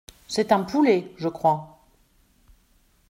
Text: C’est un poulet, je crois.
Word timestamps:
C’est 0.27 0.51
un 0.51 0.63
poulet, 0.63 1.11
je 1.19 1.27
crois. 1.27 1.77